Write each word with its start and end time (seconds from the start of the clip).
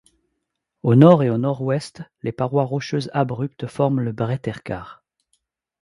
Au 0.81 0.95
nord 0.95 1.21
et 1.21 1.29
au 1.29 1.37
nord-ouest, 1.37 2.01
les 2.23 2.31
parois 2.31 2.63
rocheuses 2.65 3.11
abruptes 3.13 3.67
forment 3.67 3.99
le 4.01 4.11
Bretterkar. 4.11 5.03